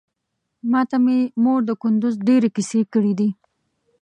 [0.71, 3.29] ماته مې مور د کندوز ډېرې کيسې کړې دي.